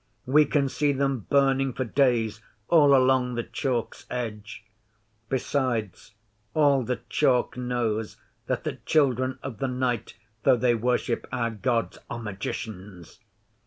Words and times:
We 0.25 0.45
can 0.45 0.67
see 0.67 0.93
them 0.93 1.27
burning 1.29 1.73
for 1.73 1.83
days 1.85 2.41
all 2.69 2.95
along 2.95 3.35
the 3.35 3.43
Chalk's 3.43 4.07
edge. 4.09 4.63
Besides, 5.29 6.15
all 6.55 6.81
the 6.81 7.01
Chalk 7.07 7.55
knows 7.55 8.17
that 8.47 8.63
the 8.63 8.77
Children 8.87 9.37
of 9.43 9.59
the 9.59 9.67
Night, 9.67 10.15
though 10.41 10.57
they 10.57 10.73
worship 10.73 11.27
our 11.31 11.51
Gods, 11.51 11.99
are 12.09 12.17
magicians. 12.17 13.19